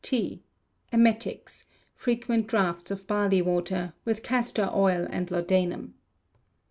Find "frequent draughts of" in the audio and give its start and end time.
1.93-3.05